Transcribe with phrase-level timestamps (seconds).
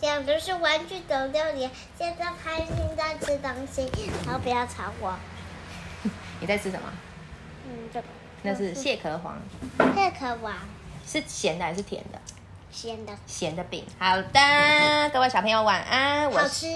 [0.00, 3.86] 讲的是《玩具总动员》，现在开心在吃东西，
[4.24, 5.14] 然后不要吵我。
[6.40, 6.90] 你在吃什么？
[7.66, 8.06] 嗯，这个
[8.42, 9.38] 那是蟹壳黄，
[9.94, 10.54] 蟹壳黄
[11.06, 12.18] 是咸的还是甜的？
[12.72, 13.84] 咸的，咸的饼。
[13.98, 16.30] 好的，各位小朋友晚安。
[16.30, 16.66] 我好吃，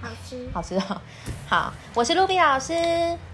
[0.00, 0.48] 好吃。
[0.54, 1.02] 好吃哦。
[1.50, 2.72] 好，我是露比老师。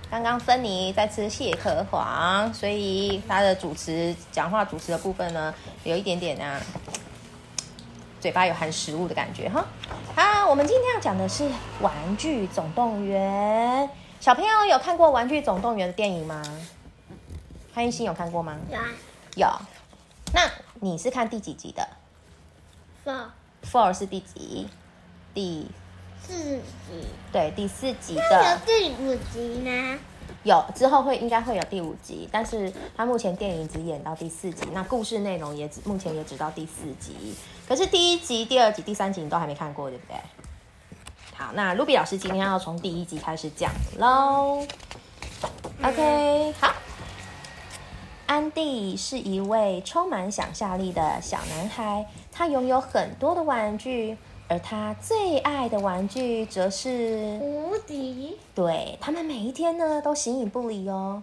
[0.09, 5.53] 刚刚芬妮在吃蟹壳黄，所以她的主持讲话主持的部分呢，
[5.84, 6.59] 有一点点啊，
[8.20, 9.64] 嘴巴有含食物的感觉哈。
[10.14, 11.44] 好，我们今天要讲的是
[11.80, 13.88] 《玩具总动员》。
[14.20, 16.43] 小朋友有看过《玩具总动员》的电影吗？
[17.74, 18.57] 潘一欣有看过吗？
[18.71, 18.86] 有啊
[19.36, 19.46] 有。
[20.32, 21.88] 那你是看第几集的
[23.04, 24.68] ，four？Four 是第几？
[25.35, 25.71] 第
[26.22, 29.98] 四集，对第四集那的有第五集呢？
[30.46, 37.34] 有之后会应该会有第五集，但是它目前电影只演到第四集，那故事内容也只目前也只到第四集。
[37.69, 40.17] 可是第一集、第二集、第三集你都还没看过，对不对？
[41.34, 44.64] 好，那卢比老师今天要从第一集开始讲喽。
[45.83, 46.72] OK，好。
[48.27, 54.16] 安迪是一位充满想象力的小男孩，他拥有很多的玩具，
[54.48, 61.22] 而他最爱的玩具则是无敌，对他们每一天呢都形影不离哦。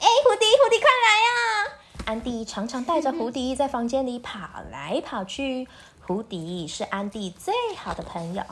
[0.00, 1.72] 哎，蝴蝶，蝴蝶，快来呀！
[2.06, 5.68] 安迪常常带着胡迪在房间里跑来跑去。
[6.06, 8.42] 胡迪是安迪最好的朋友。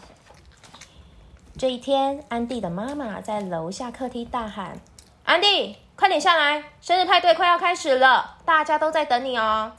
[1.56, 4.78] 这一天，安迪的妈妈在楼下客厅大喊
[5.24, 9.72] ：“安迪，快点下来，生日派对快要开始了，大家都在等你哦。”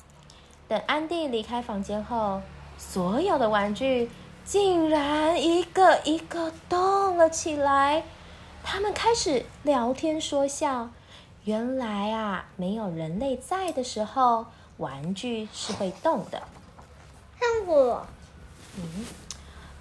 [0.67, 2.41] 等安迪离开房间后，
[2.79, 4.09] 所有的玩具
[4.43, 8.03] 竟然一个一个动了起来。
[8.63, 10.89] 他们开始聊天说笑。
[11.43, 14.45] 原来啊，没有人类在的时候，
[14.77, 16.43] 玩具是会动的。
[17.39, 18.05] 看我，
[18.77, 19.05] 嗯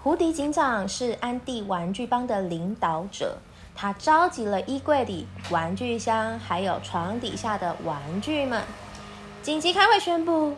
[0.01, 3.37] 胡迪警长是安迪玩具帮的领导者，
[3.75, 8.63] 他召集了衣柜里、玩具箱还有床底下的玩具们，
[9.41, 10.55] 紧急开会宣布：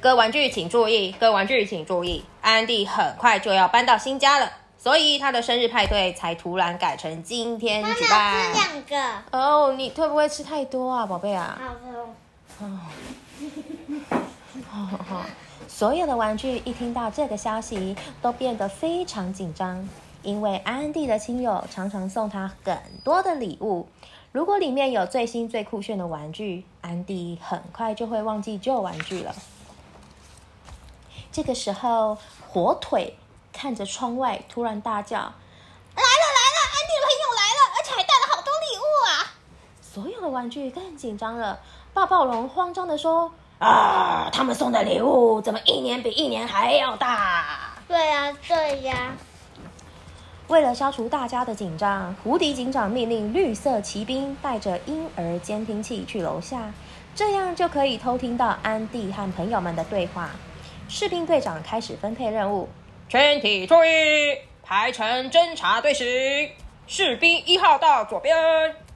[0.00, 8.52] 各玩具请注意，各玩具请注意，安迪很快就要搬到新家了，所以他的生日派对才突然改成今天妈妈吃举办。
[8.52, 8.96] 两个，
[9.32, 11.58] 哦，你会不会吃太多啊，宝贝啊？
[12.58, 12.68] 好
[14.98, 15.24] 的，
[15.66, 19.88] 所有的玩具一听到这个消息，都变得非常紧张，
[20.22, 23.88] 因为安迪的亲友常常送他很多的礼物。
[24.30, 29.34] 如果里面有最新最酷炫的玩具，安迪很快就会忘记旧玩具了。
[31.36, 32.16] 这个时候，
[32.48, 33.14] 火腿
[33.52, 39.36] 看着窗外，突然大叫：“来了来了，安迪的朋友来了，而且还带了好多礼物啊！”
[39.82, 41.60] 所有的玩具更紧张了。
[41.92, 43.30] 抱抱龙慌张的说
[43.60, 47.44] ：“啊，他们送的礼物怎么一年比一年还要大？”
[47.86, 49.14] 对呀对呀，
[50.48, 56.72] 为了消除大家的紧张，胡迪警长命令绿色骑兵带着婴儿监听器去楼下，
[57.14, 60.30] 这样就可以偷听到安迪和朋友们的对话。
[60.88, 62.68] 士兵队长开始分配任务，
[63.08, 66.06] 全体注意，排成侦察队形。
[66.86, 68.32] 士兵一号到左边，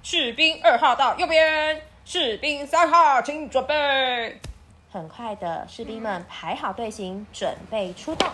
[0.03, 4.41] 士兵二号到右边，士兵三号请准备。
[4.93, 8.29] 很快的，士兵们排好队形，准备出动。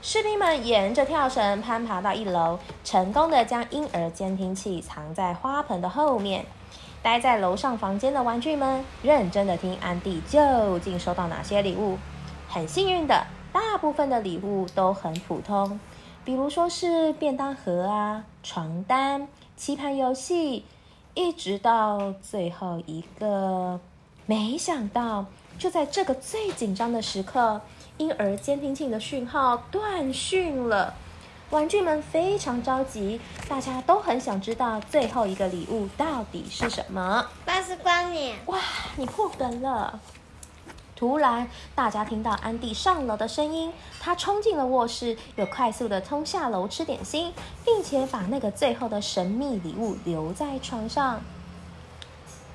[0.00, 6.46] 士兵们沿着跳绳攀爬到一楼，成功的将婴儿监听器藏在花盆的后面。
[7.06, 11.96] 待在楼上房间的玩具们认真的听安迪究竟收到哪些礼物。
[12.48, 15.78] 很幸运的，大部分的礼物都很普通，
[16.24, 20.64] 比如说是便当盒啊、床单、棋盘游戏，
[21.14, 23.78] 一直到最后一个。
[24.26, 25.26] 没想到，
[25.60, 27.60] 就在这个最紧张的时刻，
[27.98, 30.92] 婴儿监听器的讯号断讯了。
[31.50, 37.24] 玩具们非常着急，大家都很想知道最后一个礼物到底是什么。
[37.44, 38.58] 巴斯光年，哇，
[38.96, 40.00] 你破梗了！
[40.96, 47.32] 突然，大家听到安迪上楼的声音，他冲进了卧室，又快速的冲下楼吃点心，
[47.64, 51.20] 并且把那个最后的神秘礼物留在床上。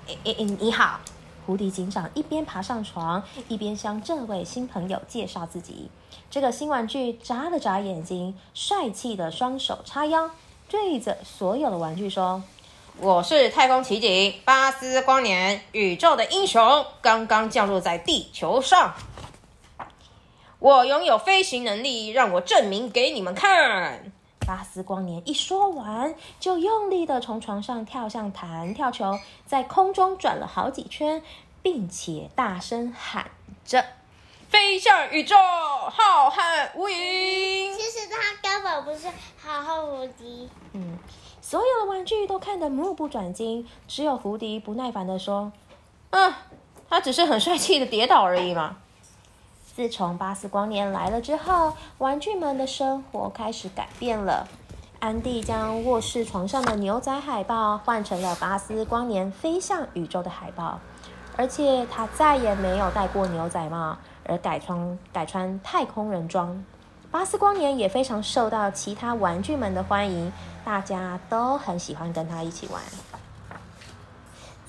[0.07, 0.99] 诶诶诶，你好，
[1.45, 5.89] 胡迪警长一边爬上床，一边向这位新朋友介绍自己。
[6.29, 10.29] 这个新玩具眨了眨眼睛，帅气的双手叉腰，
[10.69, 12.43] 对着所有的玩具说
[12.99, 18.93] ：“我是太空奇景巴斯光年，宇宙的英雄，刚刚降落在地球上。
[20.59, 24.11] 我拥有飞行能力，让我证明给你们看。”
[24.51, 31.23] 巴斯光年一说完，就用力的从床上跳向弹跳球，在空中转了好几圈，
[31.61, 33.31] 并且大声喊
[33.63, 33.81] 着
[34.51, 35.37] ：“飞向宇宙！”
[35.89, 37.77] 浩瀚无垠。
[37.77, 39.07] 其实他根本不是
[39.41, 40.49] 浩瀚无敌。
[40.73, 40.99] 嗯，
[41.41, 45.53] 所有的玩具都看得目不转睛，只有胡迪不耐烦的说
[46.11, 46.33] ：“嗯，
[46.89, 48.75] 他只是很帅气的跌倒而已嘛。”
[49.73, 54.47] 自从巴斯光年来了之后，玩具们的生活开始改变了。
[54.99, 60.79] 安迪将卧室床上的牛仔海报换成了巴斯光年飞向宇宙的海报，
[61.37, 66.63] 而且他再也没有戴过牛仔帽，而改穿改穿太空人装。
[67.09, 70.31] 巴斯光年也非常受到其他玩具们的欢迎，
[70.63, 72.81] 大家都很喜欢跟他一起玩。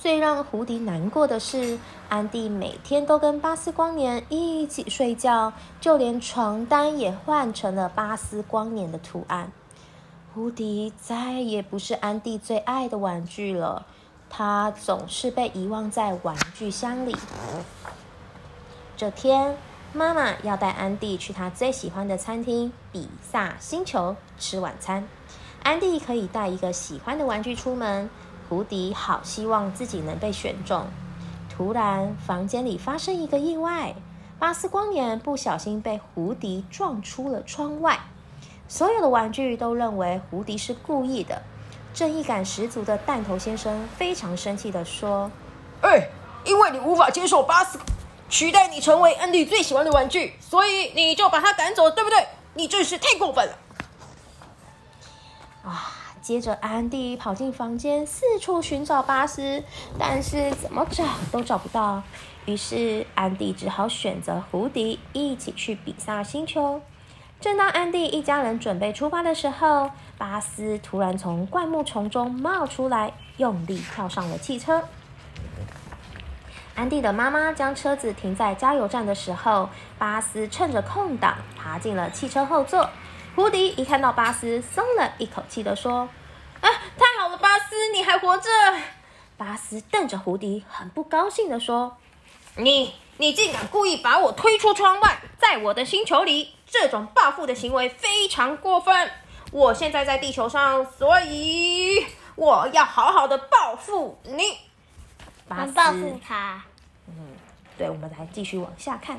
[0.03, 1.79] 最让胡迪难过的是，
[2.09, 9.53] 安迪每天都跟巴斯光年一起睡觉，就连床单也换成了巴斯光年的图案。
[10.35, 13.87] 胡迪再也不是安迪最爱的玩具了，
[14.29, 17.15] 他总是被遗忘在玩具箱里。
[18.97, 19.57] 这天，
[19.93, 25.07] 妈妈要带安迪去他最喜欢的餐厅——比萨星球吃晚餐。
[25.63, 28.11] 安迪可以带一个喜欢的玩具出门。
[28.49, 30.87] 胡迪好希望自己能被选中。
[31.49, 33.95] 突然，房间里发生一个意外，
[34.39, 38.01] 巴斯光年不小心被胡迪撞出了窗外。
[38.69, 41.43] 所有的玩具都认为胡迪是故意的。
[41.93, 45.31] 正义感十足的弹头先生非常生气地说
[45.83, 46.09] ：“哎，
[46.47, 47.79] 因为你无法接受巴斯
[48.31, 52.27] 取代你成为安迪最喜欢的玩具，所以你就把他赶走，对不对？
[52.55, 53.53] 你真是太过分了！”
[55.69, 55.93] 啊！
[56.23, 59.65] 接着，安迪跑进房间，四处寻找巴斯，
[59.99, 62.01] 但是怎么找都找不到。
[62.47, 66.81] 于是，安迪只好选择胡迪一起去比萨星球。
[67.41, 74.85] 正当安迪一家人准备出发的时候，巴斯突然从灌木丛中冒出来，用力跳上了汽车。
[76.77, 82.89] 安迪的妈妈将车子停在加油站的时候，巴斯趁着空档爬进了汽车后座。
[83.35, 86.09] 胡迪一看到巴斯，松了一口气的说
[86.61, 86.69] ：“啊，
[86.99, 88.49] 太好了，巴斯，你还活着！”
[89.39, 91.97] 巴斯瞪着胡迪，很不高兴的说
[92.57, 99.11] ：“你，你竟敢故意把我推出窗外，在我的星球里，这种报复的行为非常过分。
[99.51, 102.07] 我现在在地球上，所以
[102.37, 104.59] 我要好好的报复你。”
[105.49, 106.63] 巴斯报复他。
[107.09, 107.15] 嗯，
[107.79, 109.19] 对，我们来继续往下看。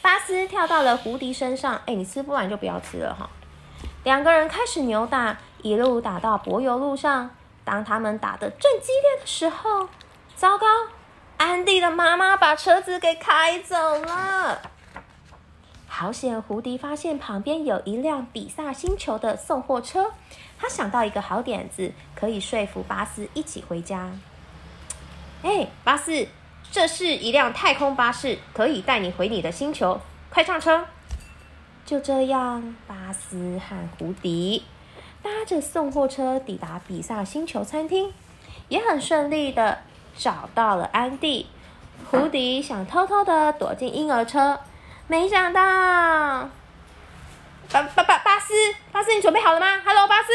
[0.00, 3.28] 巴斯跳到了胡迪身上，哎，你吃不完就不要吃了哈。
[4.08, 7.28] 两个人开始扭打，一路打到柏油路上。
[7.62, 9.86] 当他们打得正激烈的时候，
[10.34, 10.66] 糟糕！
[11.36, 14.62] 安迪的妈妈把车子给开走了。
[15.86, 16.40] 好险！
[16.40, 20.12] 胡迪发现旁边有一辆比萨星球的送货车，
[20.58, 24.10] 他想到一个好点子，可以说服巴斯一起回家。
[25.42, 26.26] 哎，巴斯，
[26.72, 30.00] 这是一辆太空巴士，可以带你回你的星球。
[30.30, 30.86] 快上车！
[31.88, 34.62] 就这样，巴斯和胡迪
[35.22, 38.12] 搭着送货车抵达比萨星球餐厅，
[38.68, 39.78] 也很顺利的
[40.14, 41.46] 找到了安迪。
[42.10, 44.60] 胡迪想偷偷的躲进婴儿车，
[45.06, 45.62] 没想到，
[47.72, 48.52] 巴巴巴巴斯，
[48.92, 50.28] 巴斯，你准备好了吗？Hello，巴斯。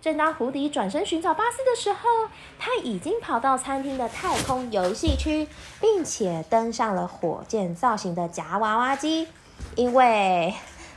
[0.00, 5.48] 正当胡迪转身寻找巴斯的时候，他已经跑到餐厅的太空游戏区，
[5.80, 9.26] 并且登上了火箭造型的夹娃娃机，
[9.74, 10.54] 因为。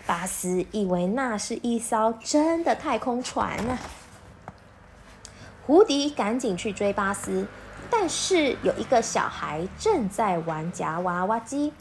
[0.07, 3.77] 巴斯以为那是一艘真的太空船呢。
[5.65, 7.45] 胡迪赶紧去追巴斯，
[7.91, 11.73] 但是有一个小孩正在玩夹娃娃机，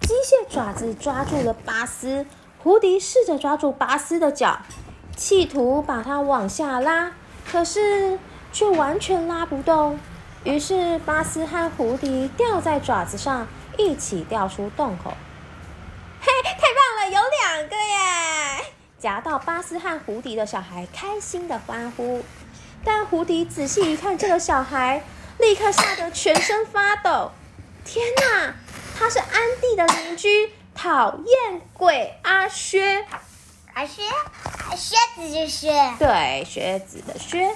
[0.00, 2.24] 机械爪子抓住了巴斯。
[2.60, 4.60] 胡迪试着抓住巴斯的脚，
[5.16, 7.12] 企图把它往下拉，
[7.44, 8.18] 可是
[8.52, 9.98] 却完全拉不动。
[10.44, 13.46] 于是巴斯和胡迪吊在爪子上，
[13.76, 15.12] 一起掉出洞口。
[16.20, 18.64] 嘿，太棒，有两个耶！
[18.98, 22.22] 夹到巴斯和胡迪的小孩开心的欢呼，
[22.84, 25.02] 但胡迪仔细一看，这个小孩
[25.38, 27.30] 立刻吓得全身发抖。
[27.84, 28.54] 天哪，
[28.98, 29.28] 他是安
[29.60, 33.06] 迪的邻居，讨厌鬼阿薛！
[33.72, 34.02] 阿薛，
[34.76, 37.48] 靴子的靴，对，靴子的靴。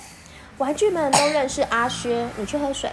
[0.56, 2.90] 玩具们都认识阿薛，你去喝水。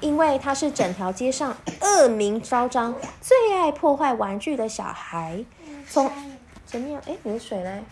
[0.00, 5.44] 因为他是整条街上恶名昭彰、最爱破坏玩具的小孩。
[5.88, 6.10] 从
[6.66, 7.82] 前面，哎，你的水嘞？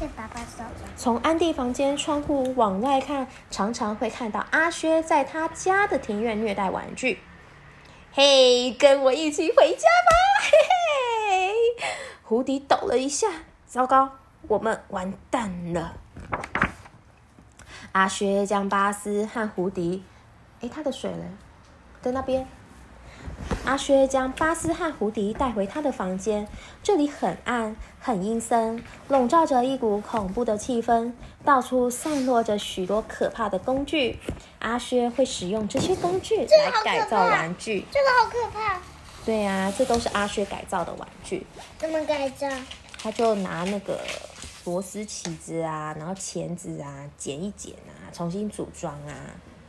[0.00, 0.90] 被爸爸收了。
[0.96, 7.20] 从安迪房间窗户往外看，常常会看到阿薛在他家的庭院虐待玩具。
[8.12, 10.12] 嘿，跟我一起回家吧！
[10.42, 10.50] 嘿
[11.48, 11.54] 嘿，
[12.22, 13.28] 胡迪抖了一下，
[13.66, 14.12] 糟糕，
[14.48, 15.94] 我们完蛋了。
[17.92, 20.02] 阿薛将巴斯和胡迪，
[20.60, 21.24] 哎，他的水呢？
[22.02, 22.46] 在那边。
[23.64, 26.46] 阿薛将巴斯和胡迪带回他的房间，
[26.82, 34.18] 这里很暗、很阴森，笼罩着一股恐怖的气氛，到处散落着许多可怕的工具。
[34.58, 37.86] 阿薛会使用这些工具来改造玩具。
[37.90, 38.80] 这个好可怕，
[39.24, 41.46] 对呀、这都是阿薛改造的玩具。
[41.78, 42.46] 怎么改造？
[42.98, 43.98] 他就拿那个
[44.64, 49.12] 螺丝起子啊，然后钳子啊，剪一剪啊，重新组装啊。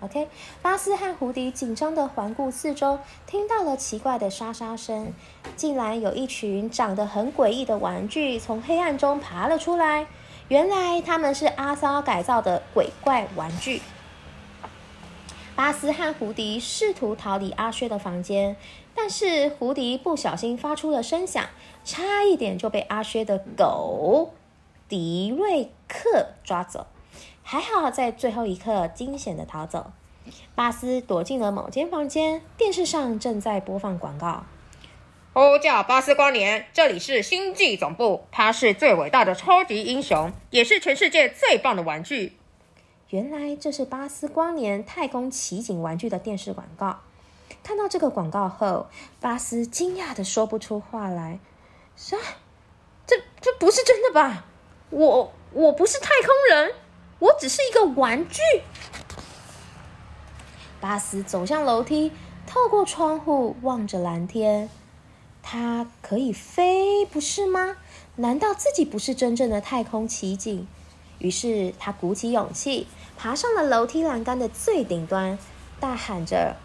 [0.01, 0.27] OK，
[0.61, 5.13] 巴斯和胡迪紧张地环顾四周，听到了奇怪的沙沙声，
[5.55, 10.07] 竟然有一群长得很诡异的玩具从黑暗中爬了出来。
[10.47, 13.81] 原来他们是阿骚改造的鬼怪玩具。
[15.55, 18.57] 巴斯和胡迪试图逃离阿薛的房间，
[18.93, 21.45] 但是胡迪不小心发出了声响，
[21.85, 24.33] 差一点就被阿薛的狗
[24.89, 26.85] 迪瑞克抓走。
[27.47, 29.91] 还好在最后一刻惊险的逃走。
[30.55, 34.45] 巴斯躲进了某间房间，电视上正在播放广告。
[35.31, 42.35] 呼叫巴斯光年，这里是星际总部，他是最伟大的超级英雄，也是全世界最棒的玩具。
[43.09, 47.01] 原来这是巴斯光年太空奇景玩具的电视广告。
[47.61, 48.87] 看到这个广告后，
[49.21, 51.37] 巴斯惊讶的说不出话来
[51.95, 52.17] ：“啥？
[53.05, 54.45] 这这不是真的吧？
[54.89, 56.73] 我我不是太空人，
[57.25, 58.41] 我只是一个玩具。”
[60.81, 62.11] 巴斯走向楼梯，
[62.45, 64.69] 透过窗户望着蓝天。
[65.41, 67.77] 他可以飞，不是吗？
[68.15, 70.67] 难道自己不是真正的太空奇景？
[71.19, 75.37] 于是他鼓起勇气，爬上了楼梯栏杆的最顶端，
[75.79, 76.55] 大喊着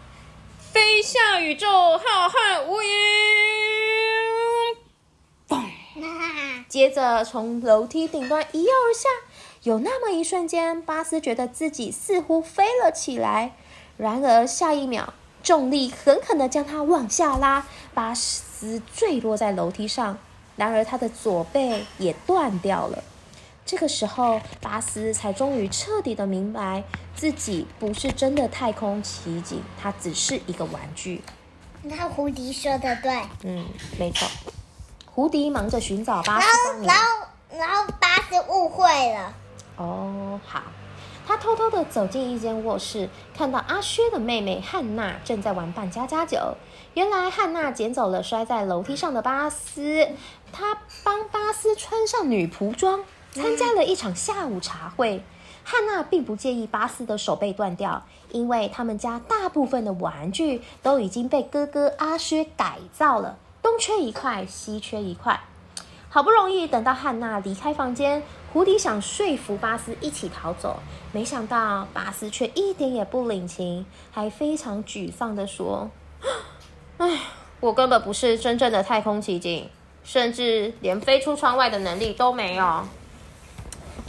[0.57, 2.81] 飞向宇宙浩瀚无
[5.47, 5.65] 垠。
[6.67, 9.09] 接着从楼梯顶端一跃而下。
[9.63, 13.53] 有那么一瞬间，巴斯觉得自己似乎飞了起来，
[13.95, 15.13] 然而下一秒，
[15.43, 20.17] 重力狠狠地将他往下拉，巴斯坠落在楼梯上。
[20.55, 23.03] 然而他的左背也断掉了。
[23.63, 26.83] 这个时候，巴斯才终于彻底的明白，
[27.15, 31.21] 自己不是真的太空奇景，他只是一个玩具。
[31.83, 33.65] 那胡迪说的对，嗯，
[33.99, 34.27] 没错。
[35.05, 37.27] 胡迪忙着寻找巴斯然后然后
[37.57, 39.33] 然后巴斯误会了，
[39.81, 40.61] 哦，好。
[41.25, 46.57] 他偷偷的走进一间卧室，看到阿薛的妹妹汉娜正在玩扮家家酒。
[46.93, 50.09] 原来汉娜捡走了摔在楼梯上的巴斯，
[50.51, 55.23] 她帮巴斯穿上女仆装，参加了一场下午茶会。
[55.63, 65.39] 汉娜并不介意巴斯的手被断掉，因为他们家大部分的玩具都已经被哥哥阿薛改造了，东缺一块，西缺一块。
[66.09, 68.21] 好不容易等到汉娜离开房间，
[68.53, 70.79] 胡迪想说服巴斯一起逃走，
[71.13, 75.89] 没想到巴斯却一点也不领情，还非常沮丧地说
[76.97, 77.19] ：“唉，
[77.61, 79.69] 我根本不是真正的太空奇景，
[80.03, 82.85] 甚至连飞出窗外的能力都没有。”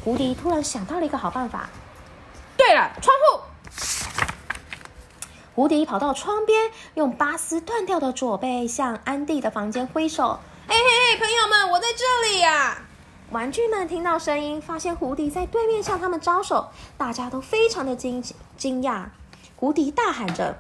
[0.05, 1.71] 胡迪突然想到了一个好办法，
[2.57, 3.43] 对了，窗户。
[5.55, 10.41] 胡迪跑到窗边，用巴斯断掉的左背向安迪的房间挥手。
[10.67, 12.83] 嘿嘿嘿，朋友们，我在这里呀、
[13.33, 18.23] 玩具们听到声音，发现胡迪在对面向他们招手，大家都非常的惊
[18.59, 19.07] 惊讶。
[19.57, 20.59] 胡迪大喊着，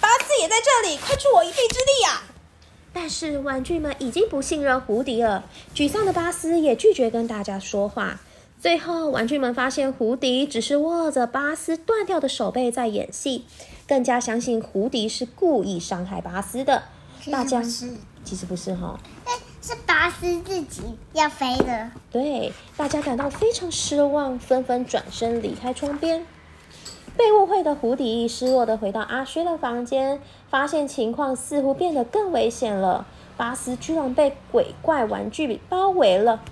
[0.00, 2.22] 巴斯也在这里，快助我一臂之力呀、
[2.92, 5.44] 但是玩具们已经不信任胡迪了。
[5.72, 8.18] 沮丧的巴斯也拒绝跟大家说话。
[8.58, 13.46] 最后，玩具们发现胡迪只是握着巴斯断掉的手背在演戏，
[13.86, 16.82] 更加相信胡迪是故意伤害巴斯的。
[17.30, 19.32] 大家其实不是，其实不是哈，哎，
[19.70, 21.92] 是巴斯自己要飞的。
[22.10, 26.26] 对，大家感到非常失望，纷纷转身离开窗边。
[27.16, 33.06] 被误会的胡迪失落的回到阿薛的房间，发现情况似乎变得更危险了。
[33.36, 36.42] 巴斯居然被鬼怪玩具包围了。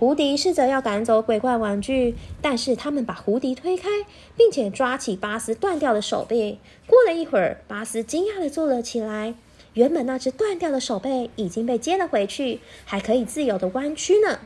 [0.00, 3.88] 胡迪试着要赶走鬼怪玩具，但是他们把胡迪推开，
[4.36, 6.58] 并且抓起巴斯断掉的手臂。
[6.88, 9.34] 过了一会儿，巴斯惊讶地坐了起来。
[9.74, 14.38] 原本那只断掉的手背已经被接了回去，还可以自由的弯曲呢。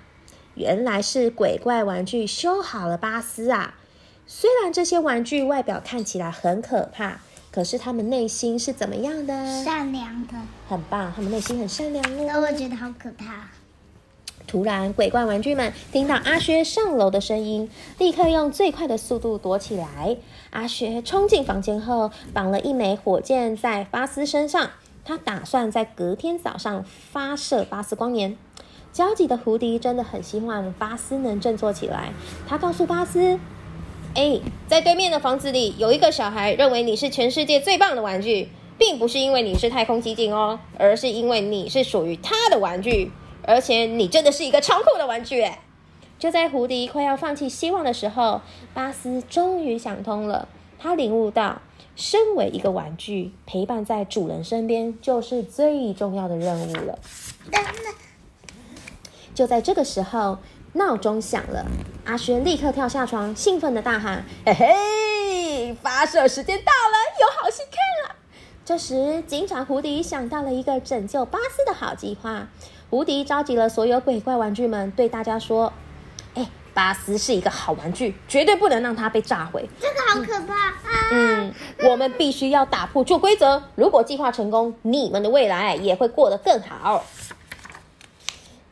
[0.55, 3.75] 原来是鬼怪玩具修好了巴斯啊！
[4.27, 9.65] 虽然这些玩具外表看起来很可怕，可是他们内心是怎么样的？
[9.65, 10.35] 善良的，
[10.69, 12.41] 很棒，他们内心很善良但哦。
[12.41, 13.49] 我觉得好可怕。
[14.47, 17.69] 突然，鬼怪玩具们听到阿薛上楼的声音，
[17.99, 20.17] 立刻用最快的速度躲起来。
[20.51, 24.71] 阿薛冲进房间后，绑了一枚火箭在巴斯身上，
[25.07, 28.37] 他打算在隔天早上发射巴斯光年。
[28.93, 32.11] 焦急的胡迪真的很希望巴斯能振作起来。
[32.49, 33.39] 他告诉巴斯
[34.17, 38.49] ：“哎，在对面的房子里有一个小孩认为你是全世界最棒的玩具，
[38.79, 45.43] 并不是因为你是太空机警哦，而是因为你是属于他的玩具，而且你真的是一个仓库的玩具。
[45.43, 45.61] 哎，
[46.19, 48.41] 就在胡迪快要放弃希望的时候，
[48.75, 50.49] 巴斯终于想通了。
[50.79, 51.61] 他领悟到，
[51.97, 56.99] 身为一个玩具，陪伴在主人身边就是最重要的任务了。
[59.35, 60.39] 就在这个时候，
[60.75, 61.67] 闹钟响了，
[62.05, 68.17] 阿轩立刻跳下床，兴奋的大喊：“嘿嘿，发射时间到了，有好戏看了！”
[68.65, 72.49] 这时，警长胡迪想到了一个拯救巴斯的好计划。
[72.91, 75.73] 胡迪召集了所有鬼怪玩具们，对大家说：“，
[76.77, 79.67] 巴斯是一个好玩具，绝对不能让它被炸毁。
[79.81, 81.09] 这个好可怕啊！
[81.11, 81.55] 嗯，
[81.85, 83.63] 我们必须要打破旧规则。
[83.77, 87.03] 如果计划成功，你们的未来也会过得更好。”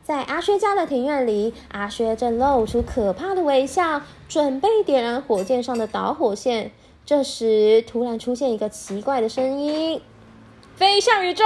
[0.05, 6.71] 在阿薛家的庭院里，阿薛正露出可怕的微笑，准备点燃火箭上的导火线。
[7.07, 9.99] 这时，突然出现一个奇怪的声音
[10.77, 11.43] ：“飞向宇宙！”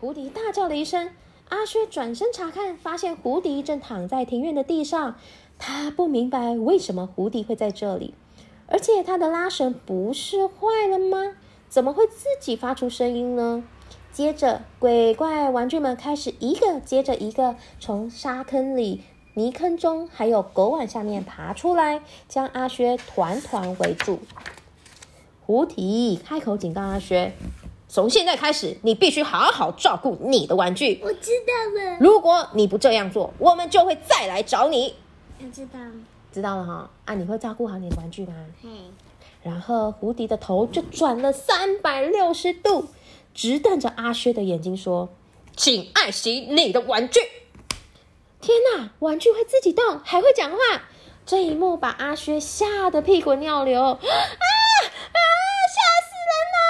[0.00, 1.10] 胡迪大叫了一声。
[1.50, 5.16] 阿薛转身查看，发现胡迪正躺在庭院的地上。
[5.64, 8.14] 他不明白为什么胡迪会在这里，
[8.66, 11.36] 而且他的拉绳不是坏了吗？
[11.68, 13.62] 怎么会自己发出声音呢？
[14.12, 19.02] 接着，鬼怪玩具们开始一个接着一个从沙坑里、
[19.34, 24.18] 泥坑中，还有狗碗下面爬出来，将阿薛团团围住。
[25.46, 27.32] 胡迪开口警告阿薛。
[27.86, 31.00] 从现在开始，你必须好好照顾你的玩具。
[31.04, 31.98] 我知道了。
[32.00, 34.96] 如果你不这样做，我们就会再来找你。
[35.44, 35.78] 我知道，
[36.32, 36.90] 知道了哈。
[37.04, 38.32] 啊，你会照顾好你的玩具吗？
[38.62, 38.68] 嘿，
[39.42, 42.86] 然后胡迪的头就转了三百六十度，
[43.34, 45.08] 直瞪着阿薛的眼睛说
[45.56, 47.20] ：“请爱惜你的玩具。”
[48.40, 50.58] 天哪，玩具会自己动，还会讲话！
[51.26, 53.82] 这一幕把阿薛吓得屁滚尿流。
[53.82, 53.98] 啊啊！
[55.74, 56.64] 吓死人啦！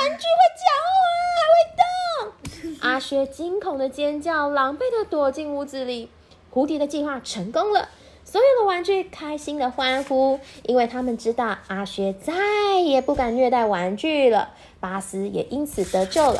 [0.00, 2.76] 玩具会讲话，会动！
[2.80, 6.10] 阿薛惊恐的尖叫，狼狈的躲进屋子里。
[6.50, 7.90] 胡迪的计划成功了，
[8.30, 14.50] 所有的玩具开心的欢呼，因为他们知道阿薛再也不敢虐待玩具了。
[14.80, 16.38] 巴斯也因此得救了。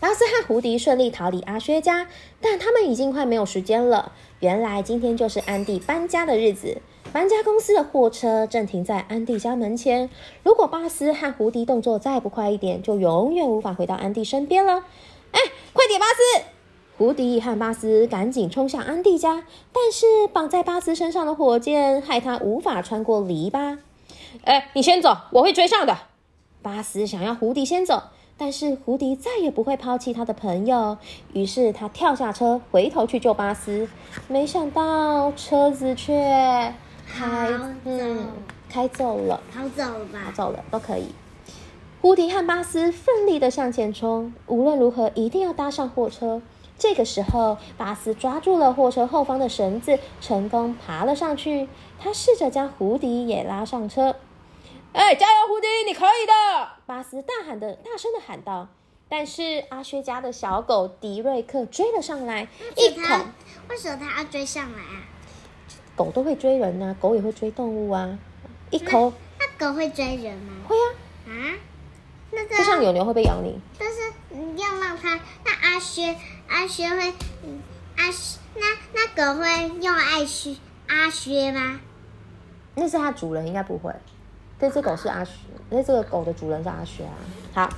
[0.00, 2.08] 巴斯和胡迪顺利逃离阿薛家，
[2.40, 4.10] 但他们已经快没有时间了。
[4.40, 6.82] 原来今天就是安迪搬家的日子。
[7.12, 10.10] 搬家公司的货车正停在安迪家门前。
[10.42, 14.82] 如果巴斯和胡迪动作再不快一点，就永远无法回到安迪身边了。
[15.30, 15.40] 哎，
[15.72, 16.42] 快点，巴斯！
[17.00, 23.78] 胡迪和巴斯赶紧冲向安迪家，但是绑在巴斯身上的火箭害他无法穿过篱笆。
[24.44, 25.96] 哎，你先走，我会追上的。
[26.60, 28.02] 巴斯想要胡迪先走，
[28.36, 30.98] 但是胡迪再也不会抛弃他的朋友，
[31.32, 33.88] 于是他跳下车，回头去救巴斯。
[34.28, 36.74] 没想到车子却……
[37.08, 37.48] 开
[37.86, 38.26] 嗯，
[38.68, 40.20] 开走了，跑走了吧？
[40.26, 41.06] 跑走了都可以。
[42.02, 46.42] 胡迪和巴斯奋力的向前冲，无论如何一定要搭上货车。
[46.80, 51.68] 这个时候，巴斯抓住了货车后方的绳子，成功爬了上去。
[51.98, 54.16] 他试着将胡迪也拉上车。
[54.94, 56.68] 哎，加油，胡迪，你可以的！
[56.86, 58.68] 巴斯大喊的，大声的喊道。
[59.10, 63.26] 但是阿薛家的小狗迪瑞克追了上来，一口。
[63.68, 65.04] 为什么他要追上来啊？
[65.94, 68.18] 狗都会追人呐，狗也会追动物啊。
[68.70, 70.54] 一口，那狗会追人吗？
[70.66, 70.88] 会啊。
[71.28, 71.58] 啊？
[72.32, 73.60] 那个就像牛牛会不会咬你？
[73.78, 73.96] 但是
[74.30, 76.16] 你要让它，那阿薛，
[76.50, 77.14] 阿薛会，
[77.96, 80.56] 阿薛，那那狗会用爱薛
[80.88, 81.80] 阿薛吗？
[82.74, 83.94] 那是它主人，应该不会。
[84.58, 85.32] 这只狗是阿薛，
[85.70, 87.14] 那这个狗的主人是阿薛啊。
[87.54, 87.70] 好，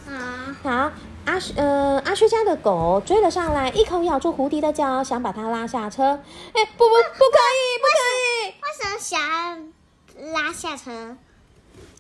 [0.63, 0.91] 好，
[1.27, 6.03] 阿薛，呃，阿薛家的狗追了上来，一口咬住胡迪的脚，想把它拉下车。
[6.05, 8.55] 哎，不不，不可以，不可以！
[8.63, 11.17] 为什么想要拉下车？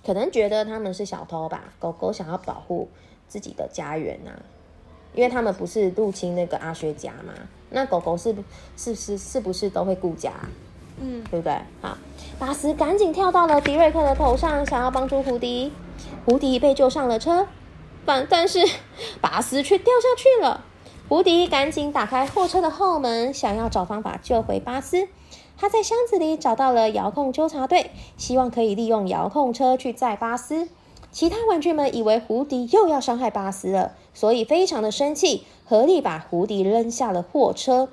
[0.04, 1.64] 可能觉得他们是小偷吧。
[1.78, 2.90] 狗狗想要保护
[3.28, 4.32] 自己的家园呐，
[5.14, 7.32] 因为他们不是入侵那个阿薛家嘛。
[7.70, 8.34] 那狗狗是
[8.76, 10.32] 是是是不是都会顾家？
[11.00, 11.56] 嗯，对不对？
[11.80, 11.96] 好，
[12.38, 15.72] 巴斯赶紧跳到了迪瑞克的头上，想要帮助胡迪。
[16.24, 17.46] 胡迪被救上了车。
[18.04, 18.58] 但但是，
[19.20, 20.64] 巴斯却掉下去了。
[21.08, 25.08] 胡迪赶紧打开货车的后门，想要找方法救回巴斯。
[25.56, 30.68] 他在箱子里找到了遥控纠察队，希望可以利用遥控车去载巴斯。
[31.12, 37.88] 其他玩具们以为胡迪又要伤害巴斯了，所以非常的生气，合力把胡迪扔下了货车。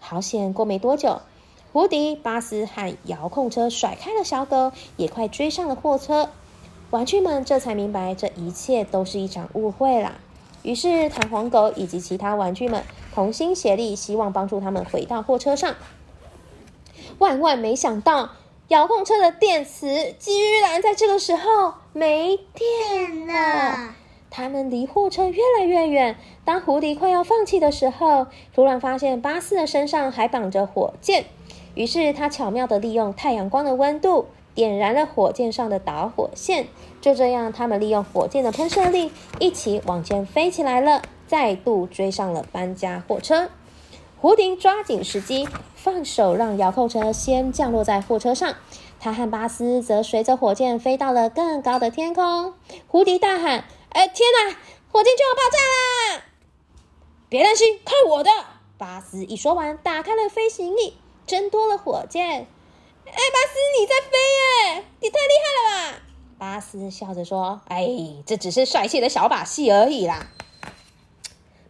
[0.00, 1.22] 好险，过没多久，
[1.72, 6.30] 胡迪、巴斯和遥控车甩开了小狗，也快追上了货车。
[6.90, 10.18] 玩具们这才明白，这一切都是一场误会啦。
[10.62, 12.84] 于是，弹簧狗以及其他玩具们
[13.14, 15.74] 同心协力，希望帮助他们回到货车上。
[17.18, 18.30] 万万没想到，
[18.68, 23.94] 遥控车的电池居然在这个时候没电了。
[24.36, 26.16] 他们离货车越来越远。
[26.44, 31.26] 当胡迪快要放弃的时候，突然发现巴斯的身上还绑着火箭。
[31.76, 36.66] 于是他巧妙地利用太阳光的温度，点燃了火箭上的导火线。
[37.00, 43.48] 就这样，他们利用火箭的喷射力，一起往前飞起来了，再度追上了搬家货车。
[44.20, 48.52] 胡迪抓紧时机，放手让遥控车先降落在货车上。
[48.98, 52.54] 他和巴斯则随着火箭飞到了更高的天空。
[52.88, 53.64] 胡迪大喊
[53.94, 54.56] ：“哎，天哪！
[54.90, 56.24] 火箭就要爆炸啦！”
[57.30, 58.30] 别担心，看我的！
[58.76, 62.24] 巴斯一说完，打开了飞行翼，挣脱了火箭。
[62.26, 64.84] 哎，巴斯，你在飞耶！
[65.00, 65.98] 你太厉害了吧！
[66.36, 67.88] 巴斯笑着说：“哎，
[68.26, 70.26] 这只是帅气的小把戏而已啦。”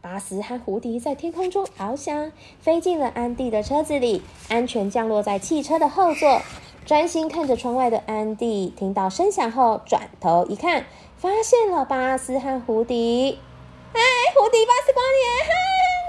[0.01, 6.41] 巴斯和胡迪在天空中翱翔，飞进了安迪的车子里，安全降落在汽车的后座。
[6.87, 10.85] 专心看着窗外的安迪，听到声响后，转头一看，
[11.25, 13.39] 发现了巴斯和胡迪。
[13.95, 14.01] 哎，
[14.35, 15.53] 胡迪、巴斯光年，哈，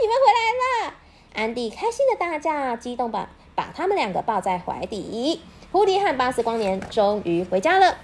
[0.02, 0.94] 你们回来了！
[1.34, 5.40] 安迪开心的大叫，激动把把他们两个抱在怀里。
[5.72, 7.96] 胡迪和巴斯光年终于回家了。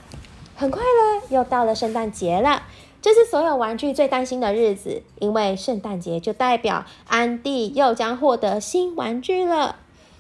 [0.56, 2.64] 很快了，又到了圣诞节了。
[3.02, 9.76] 这是所有玩具最担心的日子，因为圣诞节就代表安迪又将获得新玩具了。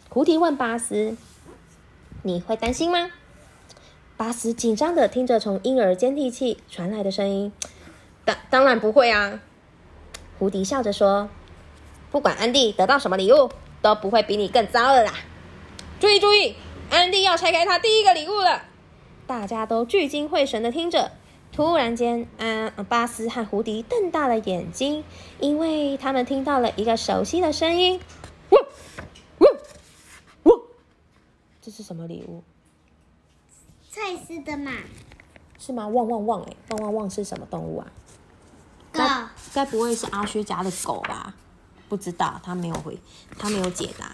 [0.10, 1.15] 胡迪问巴斯
[2.23, 3.12] ：“你会担心吗？”
[4.21, 7.51] 巴斯紧张的听着从婴儿监听器传来的声音
[8.23, 9.39] ：“当当然不会啊。”
[10.38, 11.27] 胡迪笑着说
[12.12, 13.49] ：“不管安迪得到什么礼物，
[13.81, 15.12] 都不会比你更糟了啦。”
[15.99, 16.55] 注意注意，
[16.91, 18.62] 安迪要拆开他第一个礼物了。
[19.25, 21.13] 大家都聚精会神的听着。
[21.51, 25.03] 突然间，安巴斯和胡迪瞪大了眼睛，
[25.39, 27.99] 因为他们听到了一个熟悉的声音
[28.51, 28.62] ：“汪
[29.39, 29.51] 汪
[30.43, 30.60] 汪！”
[31.60, 32.43] 这是什么礼物？
[34.01, 34.71] 蔡司的嘛。
[35.59, 35.87] 是吗？
[35.87, 36.41] 旺旺旺！
[36.41, 37.87] 哎，汪汪汪是什么动物啊？
[38.91, 39.03] 狗。
[39.53, 41.33] 该不会是阿薛家的狗吧？
[41.87, 42.99] 不知道，他没有回，
[43.37, 44.07] 他没有解答。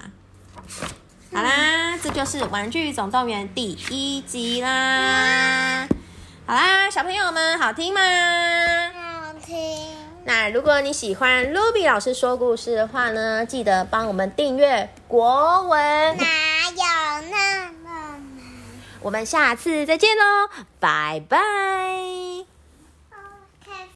[1.34, 5.88] 好啦，这就是《玩具总动员》第一集啦。
[6.46, 8.02] 好啦，小朋友们，好听吗？
[8.94, 9.56] 好听。
[10.26, 16.18] 那如果你喜欢 Ruby 老师说故事的话呢，记得帮我们订阅国文。
[16.18, 16.26] 哪
[16.72, 17.57] 有那么难？
[19.02, 22.37] 我们下次再见喽，拜拜。